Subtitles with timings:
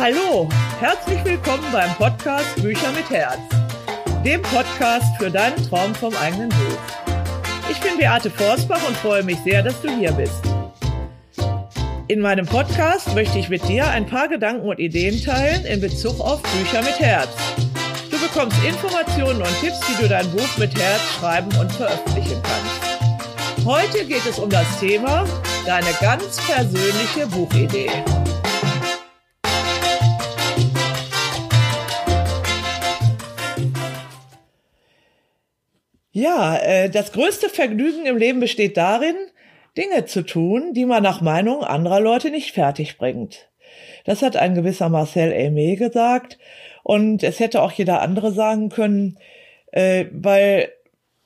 [0.00, 0.48] Hallo,
[0.80, 3.38] herzlich willkommen beim Podcast Bücher mit Herz,
[4.24, 6.78] dem Podcast für deinen Traum vom eigenen Buch.
[7.70, 10.40] Ich bin Beate Forsbach und freue mich sehr, dass du hier bist.
[12.08, 16.18] In meinem Podcast möchte ich mit dir ein paar Gedanken und Ideen teilen in Bezug
[16.18, 17.28] auf Bücher mit Herz.
[18.10, 23.66] Du bekommst Informationen und Tipps, wie du dein Buch mit Herz schreiben und veröffentlichen kannst.
[23.66, 25.26] Heute geht es um das Thema
[25.66, 27.90] deine ganz persönliche Buchidee.
[36.12, 39.14] Ja, äh, das größte Vergnügen im Leben besteht darin,
[39.76, 43.48] Dinge zu tun, die man nach Meinung anderer Leute nicht fertig bringt.
[44.04, 46.38] Das hat ein gewisser Marcel Aimé gesagt
[46.82, 49.18] und es hätte auch jeder andere sagen können,
[49.72, 50.70] äh, weil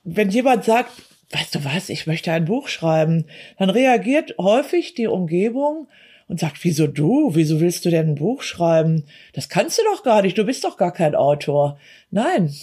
[0.02, 0.91] wenn jemand sagt,
[1.30, 3.24] weißt du was, ich möchte ein Buch schreiben,
[3.59, 5.88] dann reagiert häufig die Umgebung
[6.29, 7.35] und sagt, wieso du?
[7.35, 9.05] Wieso willst du denn ein Buch schreiben?
[9.32, 11.79] Das kannst du doch gar nicht, du bist doch gar kein Autor.
[12.10, 12.54] Nein,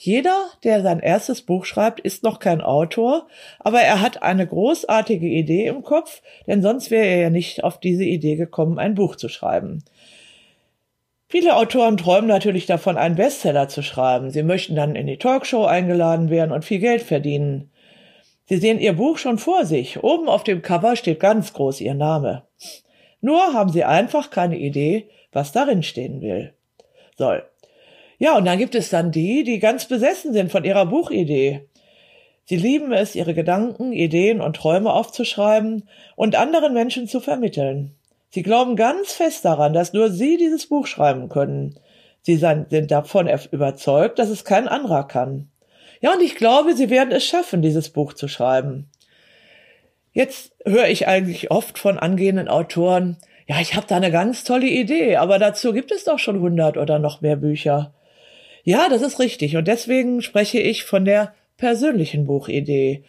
[0.00, 3.26] jeder, der sein erstes Buch schreibt, ist noch kein Autor,
[3.58, 7.80] aber er hat eine großartige Idee im Kopf, denn sonst wäre er ja nicht auf
[7.80, 9.82] diese Idee gekommen, ein Buch zu schreiben.
[11.28, 14.30] Viele Autoren träumen natürlich davon, einen Bestseller zu schreiben.
[14.30, 17.72] Sie möchten dann in die Talkshow eingeladen werden und viel Geld verdienen.
[18.46, 20.04] Sie sehen ihr Buch schon vor sich.
[20.04, 22.44] Oben auf dem Cover steht ganz groß ihr Name.
[23.20, 26.54] Nur haben sie einfach keine Idee, was darin stehen will.
[27.16, 27.42] Soll.
[28.18, 31.68] Ja, und dann gibt es dann die, die ganz besessen sind von ihrer Buchidee.
[32.44, 37.94] Sie lieben es, ihre Gedanken, Ideen und Träume aufzuschreiben und anderen Menschen zu vermitteln.
[38.30, 41.78] Sie glauben ganz fest daran, dass nur sie dieses Buch schreiben können.
[42.22, 45.50] Sie sind davon überzeugt, dass es kein anderer kann.
[46.00, 48.88] Ja, und ich glaube, sie werden es schaffen, dieses Buch zu schreiben.
[50.12, 54.66] Jetzt höre ich eigentlich oft von angehenden Autoren, ja, ich habe da eine ganz tolle
[54.66, 57.94] Idee, aber dazu gibt es doch schon hundert oder noch mehr Bücher.
[58.68, 59.56] Ja, das ist richtig.
[59.56, 63.02] Und deswegen spreche ich von der persönlichen Buchidee.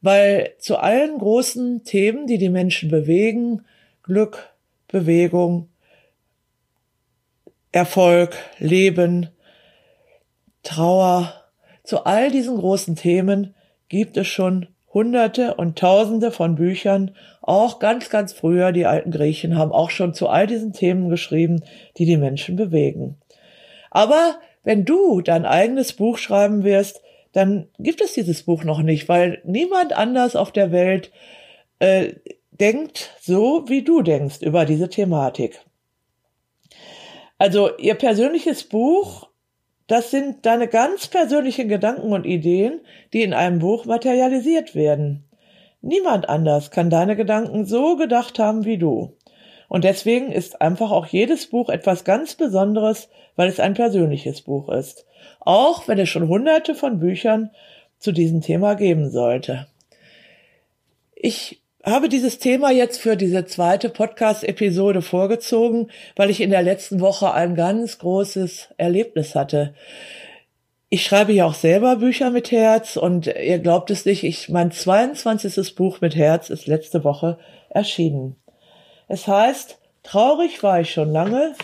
[0.00, 3.64] Weil zu allen großen Themen, die die Menschen bewegen,
[4.04, 4.54] Glück,
[4.86, 5.70] Bewegung,
[7.72, 9.30] Erfolg, Leben,
[10.62, 11.34] Trauer,
[11.82, 13.56] zu all diesen großen Themen
[13.88, 19.58] gibt es schon Hunderte und Tausende von Büchern, auch ganz, ganz früher, die alten Griechen
[19.58, 21.64] haben auch schon zu all diesen Themen geschrieben,
[21.98, 23.16] die die Menschen bewegen.
[23.90, 27.00] Aber wenn du dein eigenes Buch schreiben wirst,
[27.32, 31.10] dann gibt es dieses Buch noch nicht, weil niemand anders auf der Welt
[31.78, 32.14] äh,
[32.50, 35.60] denkt so, wie du denkst über diese Thematik.
[37.38, 39.28] Also ihr persönliches Buch,
[39.88, 42.80] das sind deine ganz persönlichen Gedanken und Ideen,
[43.12, 45.24] die in einem Buch materialisiert werden.
[45.80, 49.16] Niemand anders kann deine Gedanken so gedacht haben wie du.
[49.72, 54.68] Und deswegen ist einfach auch jedes Buch etwas ganz Besonderes, weil es ein persönliches Buch
[54.68, 55.06] ist.
[55.40, 57.48] Auch wenn es schon hunderte von Büchern
[57.98, 59.66] zu diesem Thema geben sollte.
[61.14, 67.00] Ich habe dieses Thema jetzt für diese zweite Podcast-Episode vorgezogen, weil ich in der letzten
[67.00, 69.72] Woche ein ganz großes Erlebnis hatte.
[70.90, 74.70] Ich schreibe ja auch selber Bücher mit Herz und ihr glaubt es nicht, ich, mein
[74.70, 75.74] 22.
[75.76, 77.38] Buch mit Herz ist letzte Woche
[77.70, 78.36] erschienen.
[79.12, 81.54] Es heißt, traurig war ich schon lange,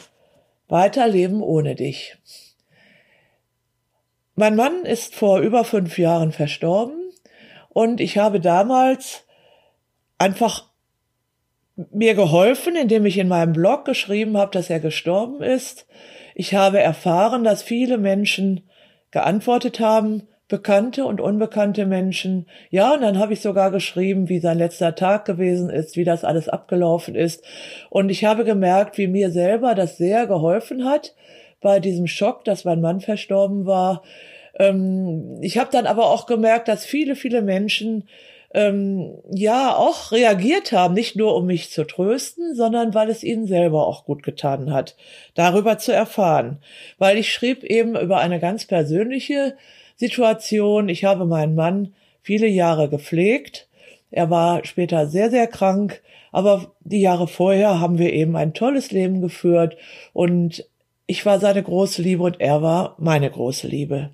[0.68, 2.18] weiterleben ohne dich.
[4.34, 7.10] Mein Mann ist vor über fünf Jahren verstorben
[7.70, 9.24] und ich habe damals
[10.18, 10.68] einfach
[11.90, 15.86] mir geholfen, indem ich in meinem Blog geschrieben habe, dass er gestorben ist.
[16.34, 18.68] Ich habe erfahren, dass viele Menschen
[19.10, 22.46] geantwortet haben, bekannte und unbekannte Menschen.
[22.70, 26.24] Ja, und dann habe ich sogar geschrieben, wie sein letzter Tag gewesen ist, wie das
[26.24, 27.44] alles abgelaufen ist.
[27.90, 31.14] Und ich habe gemerkt, wie mir selber das sehr geholfen hat
[31.60, 34.02] bei diesem Schock, dass mein Mann verstorben war.
[34.58, 38.08] Ähm, ich habe dann aber auch gemerkt, dass viele, viele Menschen
[38.54, 43.46] ähm, ja auch reagiert haben, nicht nur um mich zu trösten, sondern weil es ihnen
[43.46, 44.96] selber auch gut getan hat,
[45.34, 46.58] darüber zu erfahren.
[46.96, 49.54] Weil ich schrieb eben über eine ganz persönliche
[49.98, 50.88] Situation.
[50.88, 53.68] Ich habe meinen Mann viele Jahre gepflegt.
[54.10, 56.02] Er war später sehr, sehr krank,
[56.32, 59.76] aber die Jahre vorher haben wir eben ein tolles Leben geführt
[60.12, 60.64] und
[61.06, 64.10] ich war seine große Liebe und er war meine große Liebe.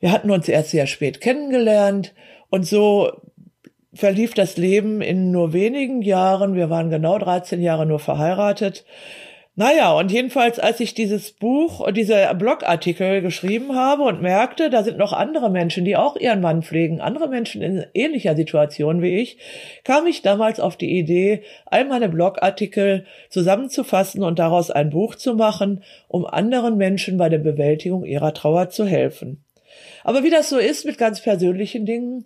[0.00, 2.14] Wir hatten uns erst sehr spät kennengelernt
[2.50, 3.12] und so
[3.94, 6.54] verlief das Leben in nur wenigen Jahren.
[6.54, 8.84] Wir waren genau 13 Jahre nur verheiratet.
[9.54, 14.96] Naja, und jedenfalls, als ich dieses Buch, diese Blogartikel geschrieben habe und merkte, da sind
[14.96, 19.36] noch andere Menschen, die auch ihren Mann pflegen, andere Menschen in ähnlicher Situation wie ich,
[19.84, 25.34] kam ich damals auf die Idee, all meine Blogartikel zusammenzufassen und daraus ein Buch zu
[25.34, 29.44] machen, um anderen Menschen bei der Bewältigung ihrer Trauer zu helfen.
[30.02, 32.24] Aber wie das so ist mit ganz persönlichen Dingen,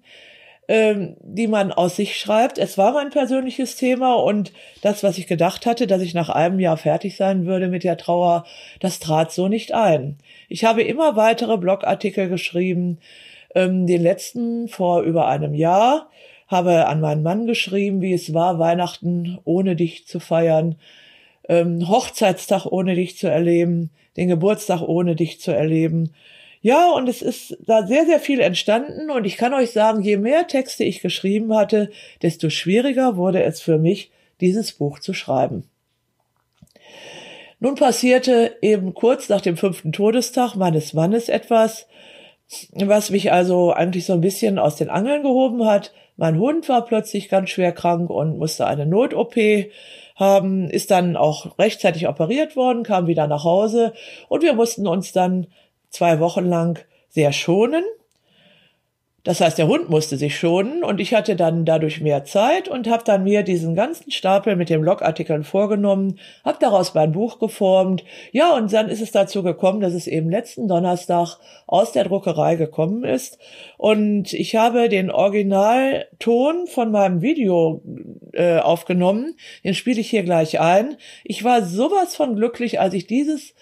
[0.69, 2.59] ähm, die man aus sich schreibt.
[2.59, 4.53] Es war mein persönliches Thema und
[4.83, 7.97] das, was ich gedacht hatte, dass ich nach einem Jahr fertig sein würde mit der
[7.97, 8.45] Trauer,
[8.81, 10.17] das trat so nicht ein.
[10.49, 12.99] Ich habe immer weitere Blogartikel geschrieben,
[13.55, 16.11] ähm, den letzten vor über einem Jahr,
[16.49, 20.77] habe an meinen Mann geschrieben, wie es war, Weihnachten ohne dich zu feiern,
[21.49, 26.13] ähm, Hochzeitstag ohne dich zu erleben, den Geburtstag ohne dich zu erleben
[26.67, 30.17] ja, und es ist da sehr, sehr viel entstanden und ich kann euch sagen, je
[30.17, 31.93] mehr Texte ich geschrieben hatte,
[32.23, 34.11] desto schwieriger wurde es für mich,
[34.41, 35.71] dieses Buch zu schreiben.
[37.61, 41.87] Nun passierte eben kurz nach dem fünften Todestag meines Mannes etwas,
[42.73, 45.93] was mich also eigentlich so ein bisschen aus den Angeln gehoben hat.
[46.17, 49.37] Mein Hund war plötzlich ganz schwer krank und musste eine Not-OP
[50.17, 53.93] haben, ist dann auch rechtzeitig operiert worden, kam wieder nach Hause
[54.29, 55.47] und wir mussten uns dann
[55.91, 57.85] zwei Wochen lang sehr schonen.
[59.27, 62.89] Das heißt, der Hund musste sich schonen und ich hatte dann dadurch mehr Zeit und
[62.89, 68.05] habe dann mir diesen ganzen Stapel mit den Blogartikeln vorgenommen, habe daraus mein Buch geformt.
[68.31, 72.55] Ja, und dann ist es dazu gekommen, dass es eben letzten Donnerstag aus der Druckerei
[72.55, 73.41] gekommen ist
[73.79, 77.83] und ich habe den Originalton von meinem Video
[78.33, 79.35] äh, aufgenommen.
[79.65, 80.99] Den spiele ich hier gleich ein.
[81.25, 83.55] Ich war sowas von glücklich, als ich dieses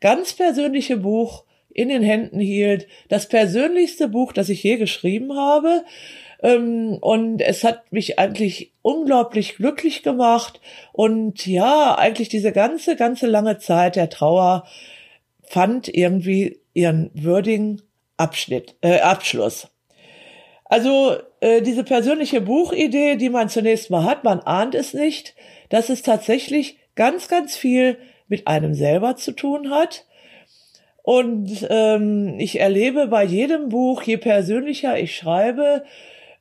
[0.00, 1.44] ganz persönliche Buch
[1.74, 2.86] in den Händen hielt.
[3.08, 5.84] Das persönlichste Buch, das ich je geschrieben habe.
[6.42, 10.60] Ähm, und es hat mich eigentlich unglaublich glücklich gemacht.
[10.92, 14.66] Und ja, eigentlich diese ganze, ganze lange Zeit der Trauer
[15.42, 17.82] fand irgendwie ihren würdigen
[18.16, 19.68] Abschnitt, äh, Abschluss.
[20.64, 25.34] Also äh, diese persönliche Buchidee, die man zunächst mal hat, man ahnt es nicht,
[25.68, 27.98] dass es tatsächlich ganz, ganz viel
[28.28, 30.06] mit einem selber zu tun hat
[31.02, 35.82] und ähm, ich erlebe bei jedem Buch, je persönlicher ich schreibe,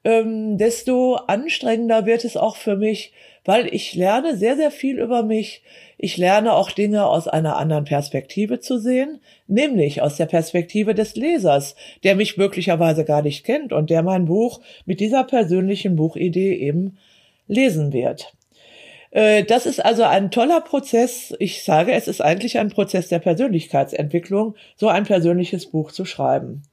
[0.03, 3.11] ähm, desto anstrengender wird es auch für mich,
[3.43, 5.63] weil ich lerne sehr, sehr viel über mich.
[5.97, 11.15] Ich lerne auch Dinge aus einer anderen Perspektive zu sehen, nämlich aus der Perspektive des
[11.15, 16.53] Lesers, der mich möglicherweise gar nicht kennt und der mein Buch mit dieser persönlichen Buchidee
[16.53, 16.97] eben
[17.47, 18.33] lesen wird.
[19.11, 21.33] Äh, das ist also ein toller Prozess.
[21.39, 26.63] Ich sage, es ist eigentlich ein Prozess der Persönlichkeitsentwicklung, so ein persönliches Buch zu schreiben.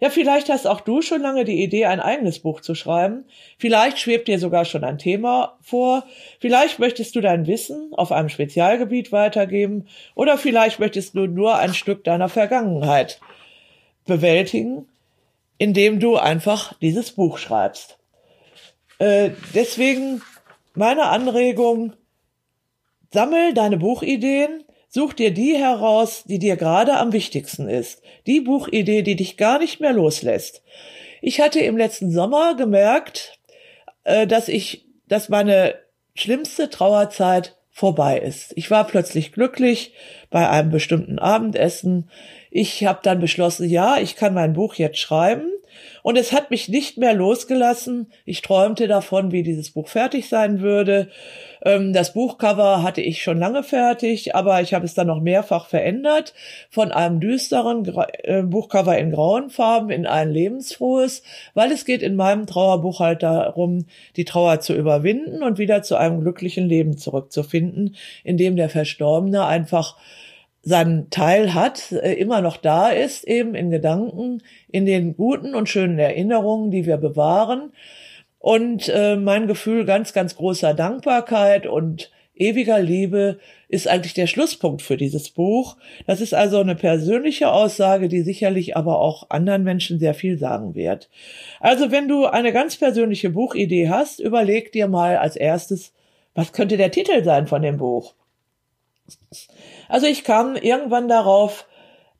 [0.00, 3.24] Ja, vielleicht hast auch du schon lange die Idee, ein eigenes Buch zu schreiben.
[3.56, 6.04] Vielleicht schwebt dir sogar schon ein Thema vor.
[6.40, 9.86] Vielleicht möchtest du dein Wissen auf einem Spezialgebiet weitergeben.
[10.16, 13.20] Oder vielleicht möchtest du nur ein Stück deiner Vergangenheit
[14.04, 14.88] bewältigen,
[15.56, 17.96] indem du einfach dieses Buch schreibst.
[18.98, 20.20] Äh, deswegen
[20.74, 21.94] meine Anregung,
[23.12, 28.02] sammel deine Buchideen, such dir die heraus, die dir gerade am wichtigsten ist.
[28.26, 30.62] Die Buchidee, die dich gar nicht mehr loslässt.
[31.20, 33.38] Ich hatte im letzten Sommer gemerkt,
[34.04, 35.76] äh, dass ich, dass meine
[36.14, 38.52] schlimmste Trauerzeit vorbei ist.
[38.56, 39.94] Ich war plötzlich glücklich
[40.30, 42.10] bei einem bestimmten Abendessen.
[42.50, 45.51] Ich habe dann beschlossen, ja, ich kann mein Buch jetzt schreiben.
[46.02, 48.10] Und es hat mich nicht mehr losgelassen.
[48.24, 51.08] Ich träumte davon, wie dieses Buch fertig sein würde.
[51.64, 55.66] Ähm, das Buchcover hatte ich schon lange fertig, aber ich habe es dann noch mehrfach
[55.66, 56.34] verändert.
[56.70, 57.84] Von einem düsteren
[58.24, 61.22] äh, Buchcover in grauen Farben in ein lebensfrohes,
[61.54, 65.96] weil es geht in meinem Trauerbuch halt darum, die Trauer zu überwinden und wieder zu
[65.96, 69.96] einem glücklichen Leben zurückzufinden, in dem der Verstorbene einfach
[70.62, 75.68] seinen Teil hat, äh, immer noch da ist, eben in Gedanken, in den guten und
[75.68, 77.72] schönen Erinnerungen, die wir bewahren.
[78.38, 83.38] Und äh, mein Gefühl ganz, ganz großer Dankbarkeit und ewiger Liebe
[83.68, 85.76] ist eigentlich der Schlusspunkt für dieses Buch.
[86.06, 90.74] Das ist also eine persönliche Aussage, die sicherlich aber auch anderen Menschen sehr viel sagen
[90.74, 91.08] wird.
[91.60, 95.92] Also wenn du eine ganz persönliche Buchidee hast, überleg dir mal als erstes,
[96.34, 98.14] was könnte der Titel sein von dem Buch?
[99.88, 101.66] Also ich kam irgendwann darauf,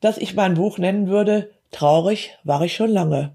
[0.01, 3.33] dass ich mein Buch nennen würde, traurig war ich schon lange.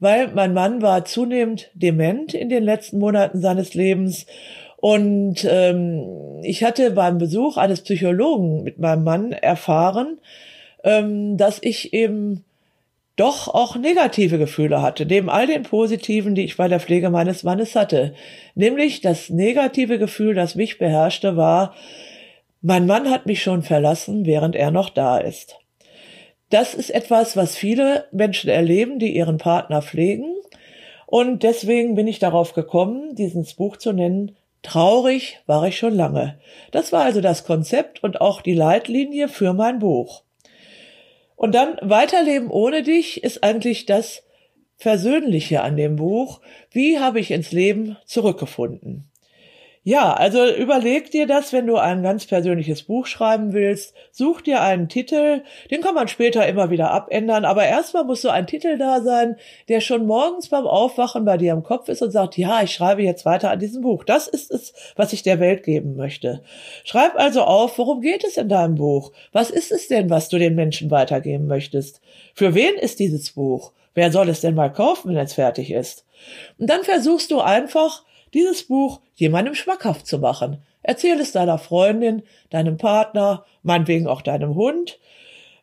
[0.00, 4.26] Weil mein Mann war zunehmend dement in den letzten Monaten seines Lebens
[4.82, 10.18] und ähm, ich hatte beim Besuch eines Psychologen mit meinem Mann erfahren,
[10.82, 12.44] ähm, dass ich eben
[13.14, 17.44] doch auch negative Gefühle hatte, neben all den positiven, die ich bei der Pflege meines
[17.44, 18.14] Mannes hatte.
[18.56, 21.76] Nämlich das negative Gefühl, das mich beherrschte, war,
[22.62, 25.58] Mein Mann hat mich schon verlassen, während er noch da ist.
[26.48, 30.34] Das ist etwas, was viele Menschen erleben, die ihren Partner pflegen.
[31.06, 36.38] Und deswegen bin ich darauf gekommen, dieses Buch zu nennen, Traurig war ich schon lange.
[36.70, 40.22] Das war also das Konzept und auch die Leitlinie für mein Buch.
[41.34, 44.22] Und dann Weiterleben ohne dich ist eigentlich das
[44.76, 46.40] Versöhnliche an dem Buch.
[46.70, 49.10] Wie habe ich ins Leben zurückgefunden?
[49.84, 53.94] Ja, also überleg dir das, wenn du ein ganz persönliches Buch schreiben willst.
[54.12, 58.28] Such dir einen Titel, den kann man später immer wieder abändern, aber erstmal muss so
[58.28, 59.34] ein Titel da sein,
[59.68, 63.02] der schon morgens beim Aufwachen bei dir im Kopf ist und sagt, ja, ich schreibe
[63.02, 64.04] jetzt weiter an diesem Buch.
[64.04, 66.44] Das ist es, was ich der Welt geben möchte.
[66.84, 69.10] Schreib also auf, worum geht es in deinem Buch?
[69.32, 72.00] Was ist es denn, was du den Menschen weitergeben möchtest?
[72.34, 73.72] Für wen ist dieses Buch?
[73.94, 76.06] Wer soll es denn mal kaufen, wenn es fertig ist?
[76.56, 80.62] Und dann versuchst du einfach, dieses Buch jemandem schmackhaft zu machen.
[80.82, 84.98] Erzähl es deiner Freundin, deinem Partner, meinetwegen auch deinem Hund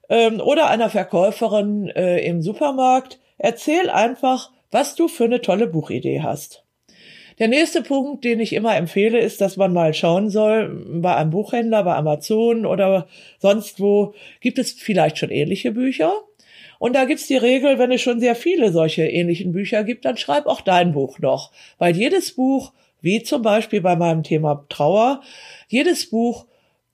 [0.10, 3.20] ähm, oder einer Verkäuferin äh, im Supermarkt.
[3.38, 6.64] Erzähl einfach, was du für eine tolle Buchidee hast.
[7.40, 10.70] Der nächste Punkt, den ich immer empfehle, ist, dass man mal schauen soll,
[11.02, 13.08] bei einem Buchhändler, bei Amazon oder
[13.40, 16.12] sonst wo, gibt es vielleicht schon ähnliche Bücher.
[16.80, 20.18] Und da gibt's die Regel, wenn es schon sehr viele solche ähnlichen Bücher gibt, dann
[20.18, 21.52] schreib auch dein Buch noch.
[21.78, 22.72] Weil jedes Buch,
[23.02, 25.22] wie zum Beispiel bei meinem Thema Trauer,
[25.68, 26.46] jedes Buch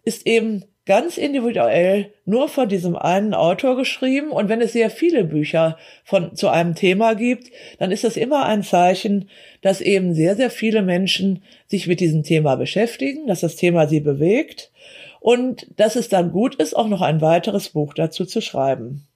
[0.04, 4.32] ist eben ganz individuell nur von diesem einen Autor geschrieben.
[4.32, 8.46] Und wenn es sehr viele Bücher von, zu einem Thema gibt, dann ist das immer
[8.46, 9.30] ein Zeichen,
[9.62, 14.00] dass eben sehr, sehr viele Menschen sich mit diesem Thema beschäftigen, dass das Thema sie
[14.00, 14.72] bewegt
[15.20, 19.08] und dass es dann gut ist, auch noch ein weiteres Buch dazu zu schreiben.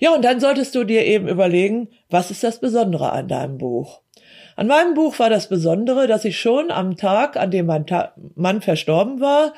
[0.00, 4.00] Ja, und dann solltest du dir eben überlegen, was ist das Besondere an deinem Buch?
[4.56, 8.14] An meinem Buch war das Besondere, dass ich schon am Tag, an dem mein Ta
[8.34, 9.52] Mann verstorben war,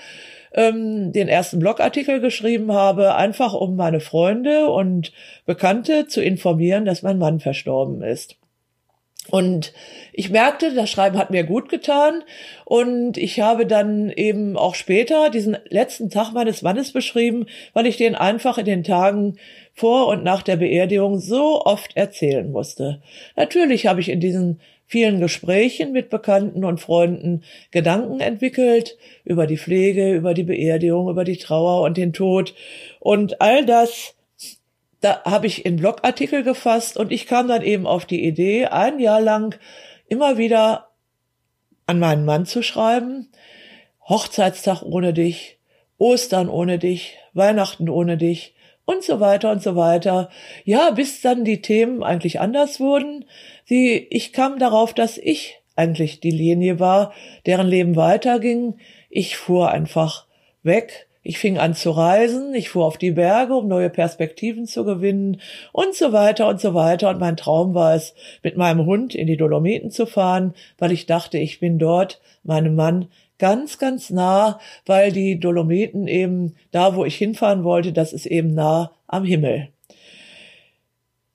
[0.53, 5.13] ähm, den ersten Blogartikel geschrieben habe, einfach um meine Freunde und
[5.47, 8.37] Bekannte zu informieren, dass mein Mann verstorben ist.
[9.29, 9.73] Und
[10.13, 12.25] ich merkte, das Schreiben hat mir gut getan
[12.65, 17.97] und ich habe dann eben auch später diesen letzten Tag meines Mannes beschrieben, weil ich
[17.97, 19.39] den einfach in den Tagen
[19.75, 23.01] vor und nach der Beerdigung so oft erzählen musste.
[23.37, 29.57] Natürlich habe ich in diesen vielen Gesprächen mit Bekannten und Freunden Gedanken entwickelt über die
[29.57, 32.55] Pflege, über die Beerdigung, über die Trauer und den Tod
[32.99, 34.15] und all das
[35.03, 38.99] da habe ich in Blogartikel gefasst und ich kam dann eben auf die Idee, ein
[38.99, 39.57] Jahr lang
[40.09, 40.89] immer wieder
[41.87, 43.29] an meinen Mann zu schreiben,
[44.09, 45.59] Hochzeitstag ohne dich,
[45.99, 48.55] Ostern ohne dich, Weihnachten ohne dich
[48.85, 50.31] und so weiter und so weiter.
[50.65, 53.25] Ja, bis dann die Themen eigentlich anders wurden.
[53.65, 57.13] Sie, ich kam darauf, dass ich eigentlich die Linie war,
[57.47, 58.79] deren Leben weiterging.
[59.11, 60.27] Ich fuhr einfach
[60.63, 64.85] weg ich fing an zu reisen, ich fuhr auf die Berge, um neue Perspektiven zu
[64.85, 65.41] gewinnen
[65.73, 67.11] und so weiter und so weiter.
[67.11, 71.07] Und mein Traum war es, mit meinem Hund in die Dolomiten zu fahren, weil ich
[71.07, 77.05] dachte, ich bin dort meinem Mann ganz, ganz nah, weil die Dolomiten eben da, wo
[77.05, 79.69] ich hinfahren wollte, das ist eben nah am Himmel.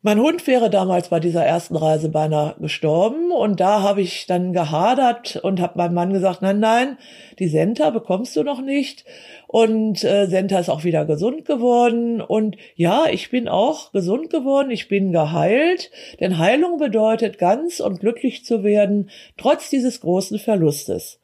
[0.07, 4.53] Mein Hund wäre damals bei dieser ersten Reise beinahe gestorben und da habe ich dann
[4.53, 6.97] gehadert und habe meinem Mann gesagt, nein, nein,
[7.39, 9.03] die Senta bekommst du noch nicht.
[9.47, 12.21] Und äh, Senta ist auch wieder gesund geworden.
[12.21, 17.99] Und ja, ich bin auch gesund geworden, ich bin geheilt, denn Heilung bedeutet ganz und
[17.99, 21.19] glücklich zu werden, trotz dieses großen Verlustes.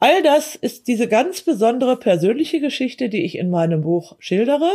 [0.00, 4.70] All das ist diese ganz besondere persönliche Geschichte, die ich in meinem Buch schildere.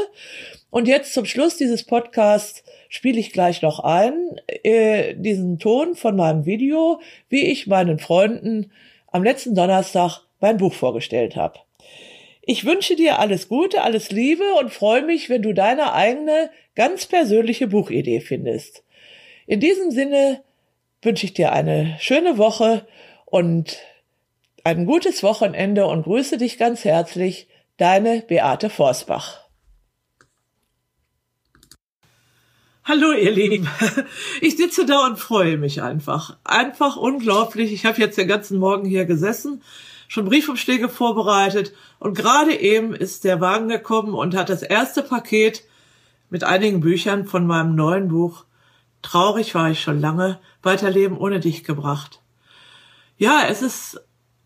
[0.69, 6.15] Und jetzt zum Schluss dieses Podcasts spiele ich gleich noch ein, äh, diesen Ton von
[6.15, 6.99] meinem Video,
[7.29, 8.71] wie ich meinen Freunden
[9.07, 11.59] am letzten Donnerstag mein Buch vorgestellt habe.
[12.41, 17.05] Ich wünsche dir alles Gute, alles Liebe und freue mich, wenn du deine eigene, ganz
[17.05, 18.83] persönliche Buchidee findest.
[19.45, 20.41] In diesem Sinne
[21.01, 22.87] wünsche ich dir eine schöne Woche
[23.25, 23.77] und
[24.65, 27.47] ein gutes Wochenende und grüße dich ganz herzlich,
[27.77, 29.39] deine Beate Forsbach.
[32.83, 33.67] Hallo ihr Lieben,
[34.41, 36.37] ich sitze da und freue mich einfach.
[36.43, 37.71] Einfach unglaublich.
[37.71, 39.61] Ich habe jetzt den ganzen Morgen hier gesessen,
[40.07, 45.63] schon Briefumschläge vorbereitet und gerade eben ist der Wagen gekommen und hat das erste Paket
[46.29, 48.45] mit einigen Büchern von meinem neuen Buch
[49.01, 52.21] Traurig war ich schon lange, Weiterleben ohne dich gebracht.
[53.17, 54.01] Ja, es ist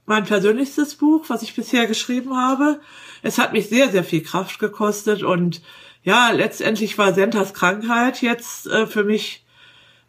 [0.06, 2.80] mein persönlichstes Buch, was ich bisher geschrieben habe.
[3.22, 5.62] Es hat mich sehr, sehr viel Kraft gekostet und
[6.04, 9.46] ja, letztendlich war Sentas Krankheit jetzt äh, für mich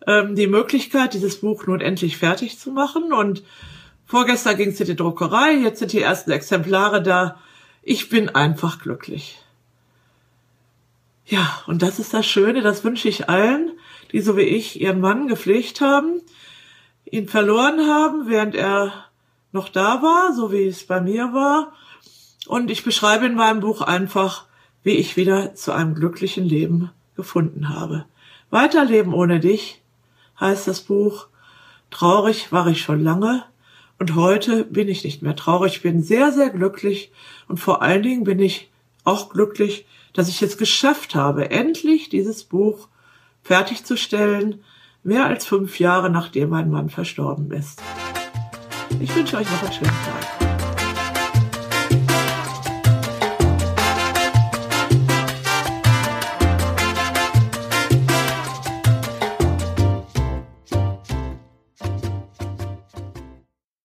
[0.06, 3.12] ähm, die Möglichkeit, dieses Buch nun endlich fertig zu machen.
[3.12, 3.44] Und
[4.04, 7.40] vorgestern ging es in die Druckerei, jetzt sind die ersten Exemplare da.
[7.82, 9.38] Ich bin einfach glücklich.
[11.26, 13.72] Ja, und das ist das Schöne, das wünsche ich allen,
[14.12, 16.20] die so wie ich ihren Mann gepflegt haben,
[17.04, 19.06] ihn verloren haben, während er
[19.54, 21.72] noch da war, so wie es bei mir war.
[22.46, 24.46] Und ich beschreibe in meinem Buch einfach,
[24.82, 28.04] wie ich wieder zu einem glücklichen Leben gefunden habe.
[28.50, 29.80] Weiterleben ohne dich
[30.38, 31.28] heißt das Buch.
[31.90, 33.44] Traurig war ich schon lange
[33.98, 37.12] und heute bin ich nicht mehr traurig, bin sehr, sehr glücklich
[37.46, 38.70] und vor allen Dingen bin ich
[39.04, 42.88] auch glücklich, dass ich es geschafft habe, endlich dieses Buch
[43.42, 44.64] fertigzustellen,
[45.04, 47.80] mehr als fünf Jahre nachdem mein Mann verstorben ist.
[49.00, 50.33] Ich wünsche euch noch einen schönen Tag.